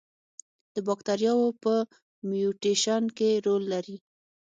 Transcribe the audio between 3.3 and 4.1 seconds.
رول لري.